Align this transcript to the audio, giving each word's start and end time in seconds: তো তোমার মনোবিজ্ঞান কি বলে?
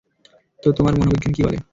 তো 0.63 0.67
তোমার 0.71 0.93
মনোবিজ্ঞান 0.95 1.31
কি 1.33 1.41
বলে? 1.43 1.57